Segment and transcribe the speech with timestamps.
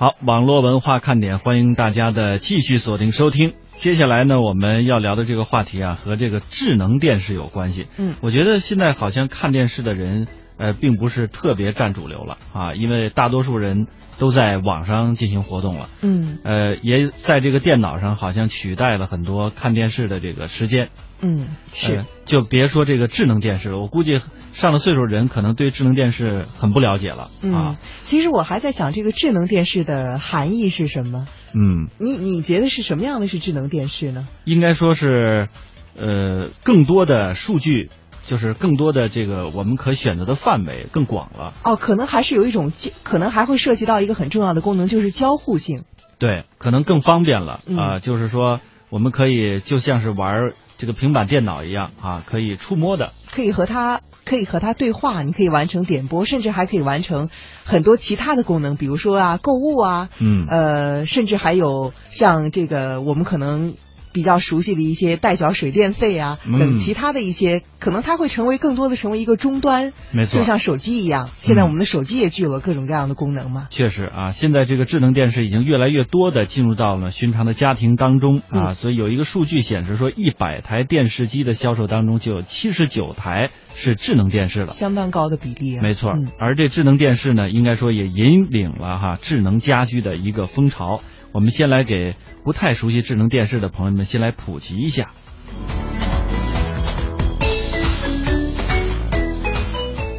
[0.00, 3.52] 好，网络文化看点，欢迎大家的继续锁定收听。
[3.76, 7.86] 接下来呢，我们要聊的这个话题啊，和这个智能电视有关系。
[7.98, 10.26] 嗯，我觉得现在好像看电视的人，
[10.60, 13.86] 呃，并不是特别占主流了啊，因为大多数人
[14.18, 15.88] 都在网上进行活动了。
[16.02, 20.90] 嗯呃，也在这个电脑上好像取代了很多看电视的这个时间。
[21.22, 24.20] 嗯，是呃，就别说这个智能电视了，我估计
[24.52, 31.24] 上了岁数人可能对智能电视很不了解了嗯啊。，其实我还在想这个智能电视的含义是什么？
[31.54, 34.28] 嗯，你你觉得是什么样的是智能电视呢？
[34.44, 35.48] 应该说是，
[35.96, 37.90] 呃，更多的数据，
[38.22, 41.52] 就是更多的这个我们可选择的范围更广了。
[41.64, 45.84] 哦，可能还是有一种，可能还会涉及到一个很重要的功能，就是交互性。
[46.18, 53.10] 对，可能更方便了嗯啊、就是说我们可以就像是玩这个平板电脑一样啊，可以触摸的。
[53.32, 57.30] 可以和它可以和它对话，你可以完成点播，甚至还可以完成
[57.64, 63.74] 很多其他的功能，比如说啊购物啊，嗯呃，甚至还有像这个我们可能
[64.12, 71.30] 比较熟悉的一些代缴水电费啊嗯等其他的一些，可能它会成为更多的成为一个终端，没错就像手机一样。
[71.38, 73.68] 现在我们的手机也具有了各种各样的功能嘛。
[73.70, 84.66] 确实啊，现在这个智能电视已经越来越多的进入到了寻常的家庭当中啊，嗯所以有一个数据显示说，一百台电视机的销售当中就有七十九台是智能电视了。
[84.68, 91.00] 相当高的比例啊，没错嗯，而这智能电视呢，应该说也引领了哈智能家居的一个风潮。
[91.32, 95.12] 我们先来给不太熟悉智能电视的朋友们先来普及一下。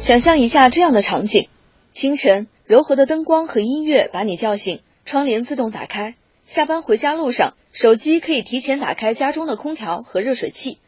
[0.00, 1.48] 想象一下这样的场景：
[1.92, 6.14] 清晨，柔和的灯光和音乐把你叫醒，窗帘自动打开。
[6.44, 10.78] 下班回家路上，手机可以提前打开家中的空调和热水器。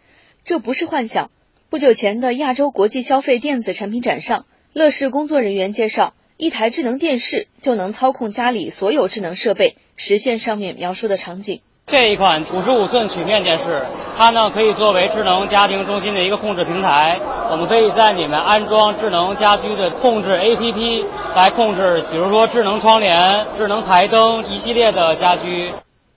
[0.42, 1.30] 这不是幻想。
[1.70, 11.60] 不久前的亚洲国际消费电子产品展上，乐视工作人员介绍，一台智能电视就能操控家里所有智能设备，实现上面描述的场景。
[11.86, 13.84] 这一款五十五寸曲面电视，
[14.16, 17.20] 它呢可以作为智能家庭中心的一个控制平台。
[17.50, 21.04] 我们可以在里面安装智能家居的控制 APP，
[21.36, 25.72] 来控制，比如说智能窗帘、智能台灯一系列的家居。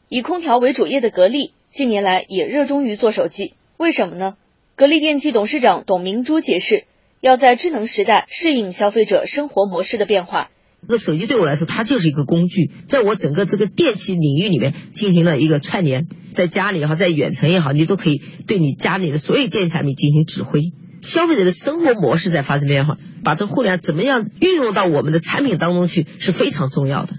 [0.08, 4.36] 以空调为主业的格力近年来也热衷于做手机，为什么呢？
[4.78, 6.86] 格力电器董事长董明珠解释，
[7.20, 10.50] 要在智能时代适应消费者生活模式的变化。
[10.88, 20.72] 那手机对我来说，它就是一个工具，在我整个这个电器领域里面进行了一个串联，在家里也好，在远程也好，你都可以对你家里的所有电子产品进行指挥。
[21.02, 27.14] 消费者的生活模式在发生变化，把这互联网怎么样运用到我们的产品当中去是非常重要的。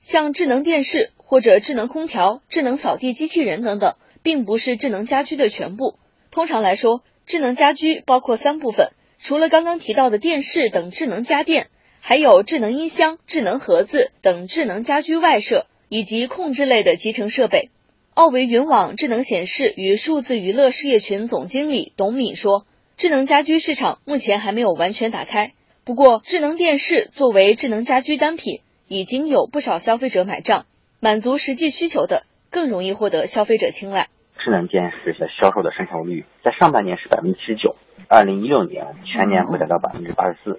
[0.00, 5.98] 像智能电视或者智能空调、智能扫地机器人等等，并不是智能家居的全部。
[6.30, 11.68] 通常来说，智能家居包括三部分，除了刚刚提到的电视等智能家电，
[12.08, 17.68] 还有智能音箱、智能盒子等智能家居外设，以及控制类的集成设备。
[18.14, 22.64] 奥维云网智能显示与数字娱乐事业群总经理董敏说，
[22.96, 25.52] 智能家居市场目前还没有完全打开，
[25.84, 30.64] 不过智能电视作为智能家居单品，已经有不少消费者买账，
[31.00, 34.08] 满足实际需求的更容易获得消费者青睐。
[34.42, 37.76] 智能电视的销售的渗透率在上半年是百分之七十九，
[38.08, 40.58] 二零一六年全年会达到百分之八十四。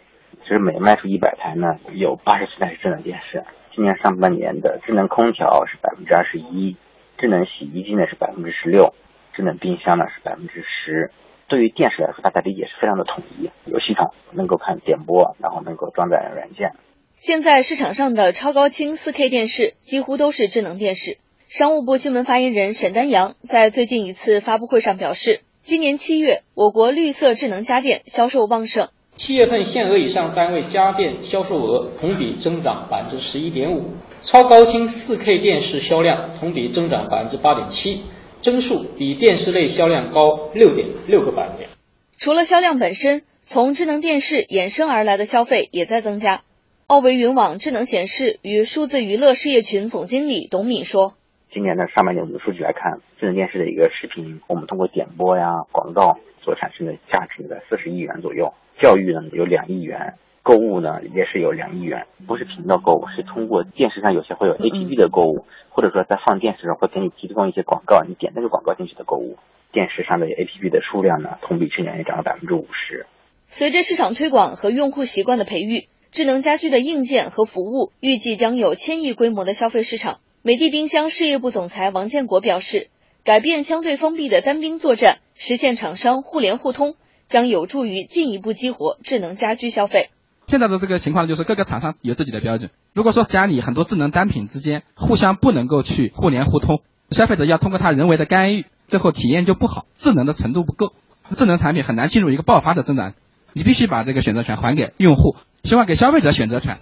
[0.50, 3.44] 其实每卖出一百台呢，有八十四台是智能电视。
[3.76, 6.76] 今年上半年的智能空调是百分之二十一，
[7.20, 8.96] 智能洗衣机呢是百分之十六，
[9.36, 11.12] 智能冰箱呢是百分之十。
[11.48, 16.72] 对于电视来说，大家理解是非常的统一，有系统能够看点播，然后能够装载软件。
[17.14, 21.20] 现在市场上的超高清 4K 电视几乎都是智能电视。
[21.48, 28.90] 商务部新闻发言人沈丹阳在最近一次发布会上表示，今年七月，我国绿色智能家电销售旺盛。
[29.12, 38.04] 七月份限额以上单位家电销售额同比增长百分之十一点五，超高清 4K 电视销量同比增长百分之八点七，
[38.42, 41.70] 增速比电视类销量高六点六个百分点。
[42.18, 46.42] 除了销量本身，从智能电视衍生而来的消费也在增加。
[46.88, 51.14] 奥维云网智能显示与数字娱乐事业群总经理董敏说。
[51.54, 58.54] 今年的上半年我们的数据来看，智能电视的一个视频，我们通过点播呀、广告所产生的价值在四十亿元左右。
[58.80, 69.38] 教育呢有两亿元，购物呢也是有两亿元，不是频道购物，是通过电视上有些会有 APP 的购物，或者说在放电视上会给你提供一些广告，你点那个广告进去的购物。
[69.72, 73.06] 电视上的 APP 的数量呢，同比去年也涨了百分之五十。
[73.46, 80.22] 随着市场推广和用户习惯的培育，智能家居的硬件和服务预计将有千亿规模的消费市场。
[80.42, 82.88] 美的冰箱事业部总裁王建国表示，
[83.24, 86.96] 改变相对封闭的单兵作战，实现厂商互联互通，
[87.30, 90.10] 将有助于进一步激活智能家居消费。
[90.48, 92.72] 现在的这个情况就是各个厂商有自己的标准。
[92.96, 96.82] 如果说家里很多智能单品之间互相不能够去互联互通，
[97.12, 100.94] 消费者要通过他人为的干预，最后体验就不好，智能的程度不够，
[101.36, 103.14] 智能产品很难进入一个爆发的增长。
[103.54, 106.80] 你必须把这个选择权还给用户，希望给消费者选择权。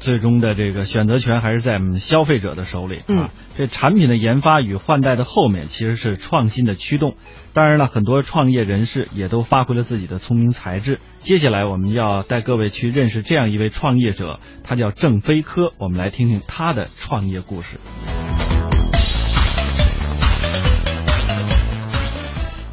[0.00, 3.30] 最终的这个选择权还是在我们消费者的手里嗯啊。
[3.56, 7.16] 这产品的研发与换代的后面其实是创新的驱动。
[7.52, 10.98] 当然了，很多创业人士也都发挥了自己的聪明才智。
[11.20, 15.72] 接下来我们要带各位去认识这样一位创业者，他叫郑飞科。
[15.78, 17.78] 我们来听听他的创业故事。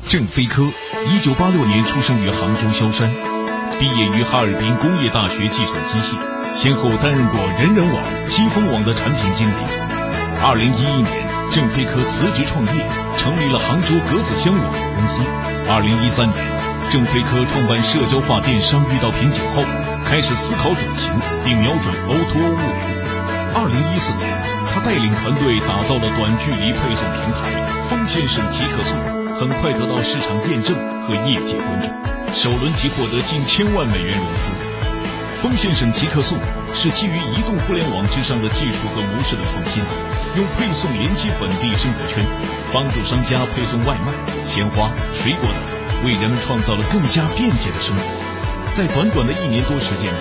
[0.08, 3.14] 郑飞科，一九八六年出生于杭州萧山，
[3.80, 6.18] 毕业于哈尔滨工业大学计算机系，
[6.54, 9.54] 先后担任过人人网、金风网的产品经理。
[10.44, 12.86] 二零一一年，郑飞科辞职创业，
[13.18, 15.24] 成立了杭州格子香网络公司。
[15.70, 16.38] 二零一三年，
[16.90, 19.64] 郑飞科创办社交化电商遇到瓶颈后，
[20.04, 21.14] 开始思考转型，
[21.46, 23.02] 并瞄准 O2O 物流。
[23.56, 24.28] 二零一四年，
[24.74, 29.00] 他带领团队打造了短距离配送平台“风先生极客送”。
[29.42, 30.78] 很快得到市场验证
[31.08, 31.88] 和业界关注，
[32.36, 34.52] 首轮即获得近千万美元融资。
[35.42, 36.38] 风先生极客送
[36.72, 39.82] 是基于移动互联网之上的技术和模式的创新，
[40.38, 42.24] 用配送连接本地生活圈，
[42.72, 44.14] 帮助商家配送外卖、
[44.46, 48.04] 鲜花、水果等，为人们创造了更加便捷的生活。
[48.72, 50.18] 在短短的一年多时间里，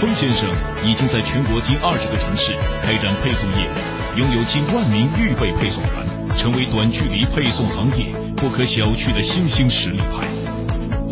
[0.00, 0.50] 风先生
[0.84, 3.70] 已经在全国近二十个城市开展配送业，
[4.16, 10.33] 拥有近万名预备配送员，成为短距离配送行业不可小觑的新兴实力派。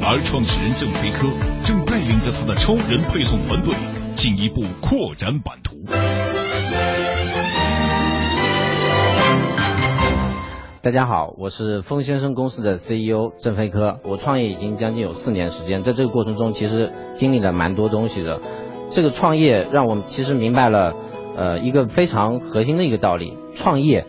[0.05, 1.29] 而创始人郑飞科
[1.63, 3.73] 正带领着他的超人配送团队
[4.17, 5.77] 进一步扩展版图。
[10.83, 14.01] 大家好，我是风先生公司的 CEO 郑飞科。
[14.03, 18.41] 我创业已经将近有四年时间，在这个过程中，其实经历了蛮多东西的。
[18.91, 20.95] 这个创业让我们其实明白了，
[21.37, 24.05] 呃，一个非常核心的一个道理：创业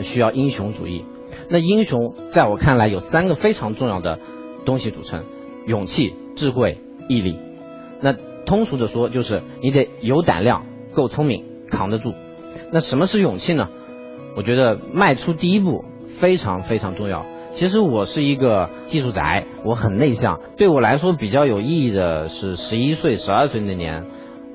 [0.00, 1.04] 需要英雄主义。
[1.50, 4.18] 那英雄在我看来有三个非常重要的
[4.66, 5.24] 东西组成：
[5.66, 6.78] 勇气、智慧、
[7.08, 7.38] 毅力。
[8.02, 8.12] 那
[8.44, 12.12] 通俗的说，就是你得有胆量，够聪明，扛得住。
[12.70, 13.68] 那什么是勇气呢？
[14.36, 17.24] 我觉得迈出第一步非常非常重要。
[17.52, 20.40] 其实我是一个技术宅，我很内向。
[20.58, 24.04] 对我来说比较有意义的是十一岁、十二岁那年，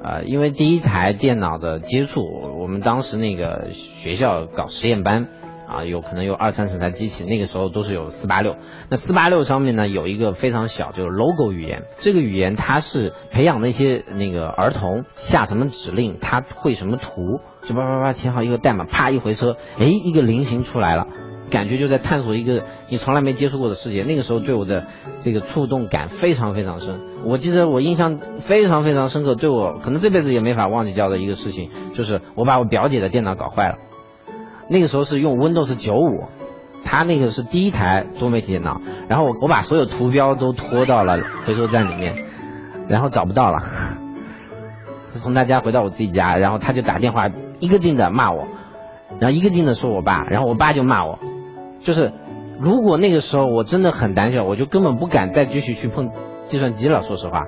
[0.04, 2.22] 呃，因为第一台电脑的接触，
[2.60, 5.30] 我们当时那个学校搞实验班。
[5.72, 8.58] 啊，有可能有二三十台机器，那个时候都是有四八六。
[8.90, 11.84] 那四八六上面呢，有一个非常小，就是 logo 语言。
[12.00, 21.08] 这个语言它是培养那些那个儿童下什么指令，他会什么图，就叭叭叭填好一个代码，啪一回车，哎，一个菱形出来了，
[21.50, 24.04] 感觉就在探索一个你从来没接触过的世界。
[24.04, 24.88] 那个时候对我的
[25.22, 27.00] 这个触动感非常非常深。
[27.24, 33.76] 我记得我印象非常非常深刻，对我可能这辈子也没法忘记掉的一个事情，就是我把我表姐的电脑搞坏了。
[34.72, 36.30] 那个时候是用 Windows 九五，
[36.86, 38.80] 他那个是第一台多媒体电脑，
[39.10, 42.16] 然后我我把所有图标都拖到了回收站里面，
[42.88, 43.60] 然后找不到了，
[45.12, 47.28] 从他家回到我自己家，然后他就打电话
[47.60, 48.48] 一个劲的骂我，
[49.20, 51.20] 然后一个劲的说我爸，然后我爸就骂我，
[51.84, 52.14] 就是
[52.58, 56.12] 如果那个时候我真的很胆小，我就根本不敢再继续去碰
[56.46, 57.44] 计算机了，说实话，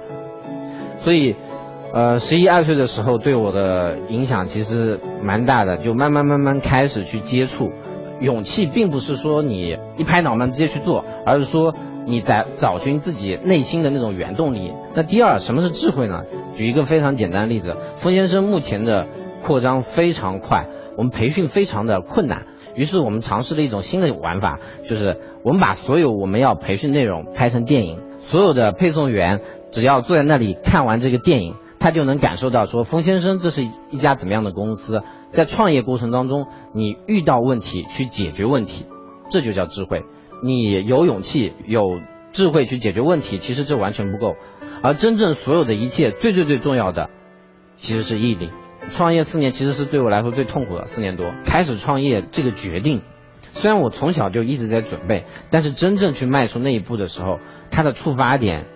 [0.98, 1.38] 所以。
[1.94, 7.72] 呃，十一二岁的时候对我的影响其实蛮大的，就慢慢慢慢开始去接触。
[8.20, 11.76] 勇气并不是说你一拍脑门直接去做，而是说
[12.08, 14.74] 你在找寻自己内心的那种原动力。
[14.96, 16.24] 那第二，什么是智慧呢？
[16.54, 19.06] 举一个非常简单的例子，风先生目前的
[19.44, 20.66] 扩张非常快，
[20.98, 24.58] 我们培训非常的困难，于是我们尝试了一种新的玩法，
[24.90, 31.54] 就是我们把所有我们要培训内容拍成电影，所有的配送员只要坐在那里看完这个电影。
[31.84, 33.62] 他就能感受到说，风先生这是
[33.92, 38.86] 一家怎么样的公司，在创业过程当中，你遇到问题去解决问题，
[39.30, 40.06] 这就叫智慧。
[40.42, 42.00] 你有勇气、有
[42.32, 44.38] 智慧去解决问题，其实这完全不够。
[44.82, 47.10] 而真正所有的一切，最最最重要的，
[47.76, 48.50] 其实是毅力。
[48.88, 51.34] 创业四年其实是对我来说最痛苦的四年多。
[51.44, 53.02] 开始创业这个决定，
[53.52, 57.40] 虽然我从小就一直在准备，但是真正去迈出那一步的时候，
[57.72, 58.68] 它的触发点，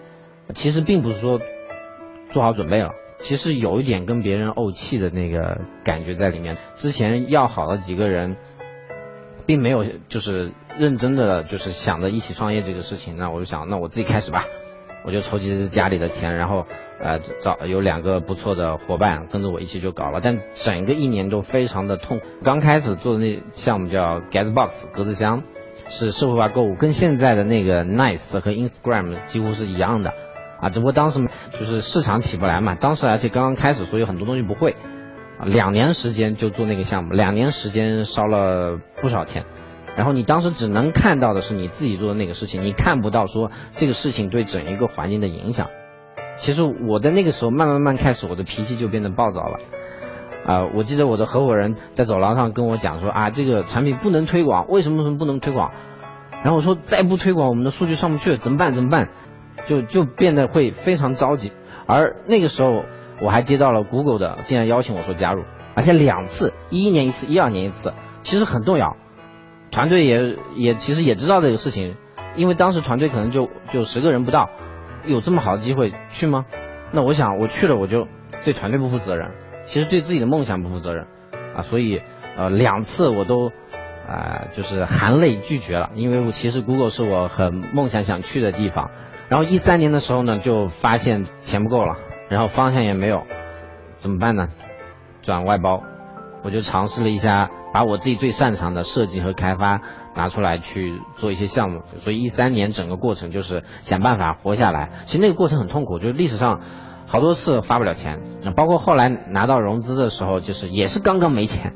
[0.54, 1.40] 其实并不是说。
[2.38, 6.56] 做好准备了，其实有一点跟别人怄气的那个感觉在里面。
[6.76, 8.38] 之前要好的几个人，
[9.48, 14.46] 并没有就是认真的就是想着一起创业这个事情，那我就想，那我自己开始吧。
[15.04, 16.68] 我就筹集家里的钱，然后
[17.02, 20.20] 呃找有两个不错的伙伴跟着我一起就搞了。
[20.22, 22.22] 但整个一年都非常的痛。
[22.44, 25.42] 刚开始做的那项目叫 Getbox 格子箱，
[25.88, 30.14] 是社会化购物，跟现在的那个 Nice 和 Instagram 几乎是一样的，
[30.62, 34.76] 啊，只不过当时就是市场起不来嘛，当时而且刚刚开始，所以很多东西不会，
[35.44, 39.46] 两年时间就做那个项目，两年时间烧了不少钱，
[39.96, 45.68] 然后你当时只能看到的是你自己做的那个事情，你看不到说这个事情对整一个环境的影响。
[46.38, 49.60] 其实我在那个时候慢慢慢开始，我的脾气就变得暴躁了。
[50.46, 55.72] 啊，我记得我的合伙人在走廊上跟我讲说啊，这个产品不能推广，为什么什么不能推广？
[56.44, 58.74] 然后我说再不推广，我们的数据上不去，怎么办？
[58.74, 59.10] 怎么办？
[59.68, 61.52] 就就变得会非常着急。
[61.86, 62.84] 而那个时候
[63.22, 65.44] 我还接到了 Google 的，竟然邀请我说加入，
[65.76, 67.94] 而且两次，一一年一次，一二年一次，
[68.24, 68.98] 其实很动摇。
[69.70, 71.96] 团队也也其实也知道这个事情，
[72.36, 74.50] 因为当时团队可能就就十个人不到，
[75.06, 76.46] 有这么好的机会去吗？
[76.92, 78.08] 那我想我去了，我就
[78.46, 79.32] 对团队不负责任。
[79.66, 81.08] 其实对自己的梦想不负责任，
[81.54, 82.02] 啊，所以
[82.38, 83.52] 呃两次我都
[84.08, 88.90] 啊就是含泪拒绝了，因为我其实 Google 是我很梦想想去的地方。
[89.28, 91.96] 然后一三年的时候呢，就发现钱不够了，
[92.30, 93.24] 然后方向也没有，
[93.98, 94.48] 怎么办呢？
[95.22, 95.84] 转外包，
[96.44, 99.82] 我就尝试了一下，把我自己最擅长的设计和开发
[100.16, 101.82] 拿出来去做一些项目。
[101.98, 104.92] 所以一三年整个过程就是想办法活下来。
[105.06, 106.62] 其实那个过程很痛苦，就是历史上。
[107.10, 108.20] 好多次发不了钱，
[108.54, 111.74] 包括后来拿到融资的时候，就是也是刚刚没钱。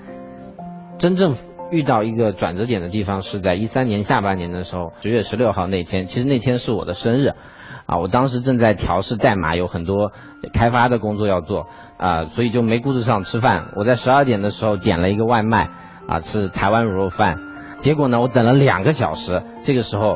[0.97, 1.35] 真正
[1.71, 7.33] 遇到一个转折点的地方是在一三年下半年的时候，十月十六号那天，其实那天是我的生日，
[7.85, 10.11] 啊，我当时正在调试代码，有很多
[10.53, 13.69] 开发的工作要做，啊，所以就没顾得上吃饭。
[13.77, 15.69] 我在十二点的时候点了一个外卖，
[16.07, 17.39] 啊，吃台湾卤肉饭，
[17.77, 20.15] 结果呢，我等了两个小时，这个时候，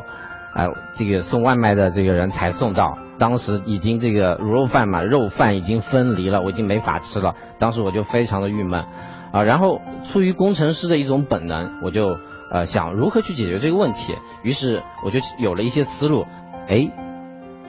[0.52, 2.98] 啊，这个送外卖的这个人才送到。
[3.18, 7.34] 当时已经这个卤肉饭嘛，肉饭已经分离了，我已经没法吃了。
[7.58, 8.84] 当时我就非常的郁闷，
[9.32, 12.18] 啊，然后出于工程师的一种本能，我就
[12.50, 14.14] 呃想如何去解决这个问题。
[14.42, 16.26] 于是我就有了一些思路，
[16.68, 16.90] 哎，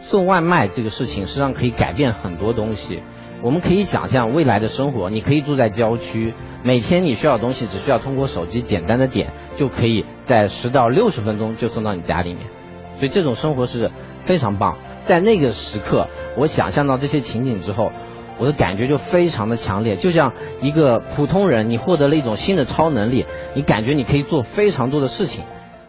[0.02, 3.02] 送外卖这个事情实际上可以改变很多东西。
[3.44, 12.48] 我们可以想象未来的生活，你可以住在郊区，每天你需要的东西只需要通过手机简单的点，就可以在十到六十分钟就送到你家里面。
[12.96, 13.92] 所以这种生活是
[14.26, 14.78] 非常棒。
[15.08, 17.92] 在那个时刻，我想象到这些情景之后，
[18.38, 25.46] 我的感觉就非常的强烈，就像一个普通人，你获得了一种新的超能力，你感觉你可以做非常多的事情，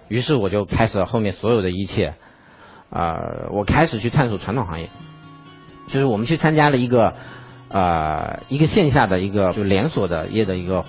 [0.07, 2.15] 于是我就开始了后面所有的一切，
[2.91, 4.89] 呃，我开始去探索传统行业，
[5.89, 7.15] 就是我们去参加了一个
[7.69, 10.85] 呃一个线下的一个就连锁的业的一个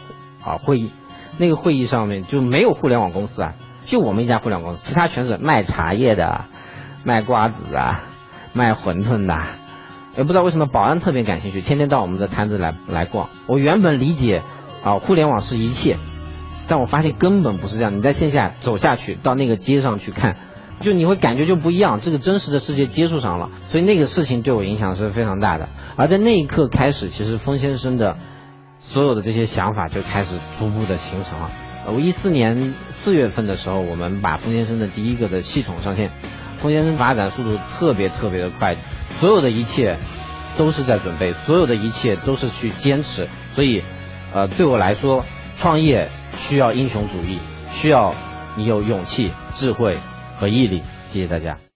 [0.45, 0.91] 啊会议，
[1.39, 6.45] 那个会议上面就没有互联网公司啊，就我们一家互联网公司，其他全是卖茶叶的，
[7.03, 8.03] 卖瓜子啊。
[8.53, 9.38] 卖馄饨的，
[10.18, 13.29] 也不知道为什么保安特别感兴趣，天天到我们的摊子来来逛。
[13.48, 14.44] 我原本理解
[14.84, 15.98] 啊，互联网是一切，
[16.68, 17.96] 但我发现根本不是这样。
[17.96, 20.38] 你在线下走下去，到那个街上去看，
[20.79, 22.00] 就你会感觉就不一样。
[22.01, 25.70] 这个真实的世界接触上了，所以那个事情对我影响是非常大的。
[25.96, 28.18] 而在那一刻开始，其实风先生的
[28.79, 31.51] 所有的这些想法就开始逐步的形成了。
[31.88, 36.12] 我一四年四月份的时候，我们把风先生的第一个的系统上线。
[36.61, 38.75] 空间发展速度特别特别的快，
[39.19, 39.97] 所有的一切
[40.57, 43.29] 都是在准备，所有的一切都是去坚持。
[43.55, 43.83] 所以，
[44.33, 45.25] 呃，对我来说，
[45.55, 47.39] 创业需要英雄主义，
[47.71, 48.13] 需要
[48.55, 49.97] 你有勇气、智慧
[50.37, 50.83] 和毅力。
[51.07, 51.68] 谢谢大家。